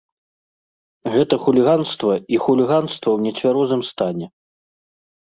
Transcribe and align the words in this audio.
Гэта 1.15 1.37
хуліганства 1.43 2.13
і 2.35 2.39
хуліганства 2.45 3.09
ў 3.13 3.19
нецвярозым 3.27 3.81
стане. 3.91 4.27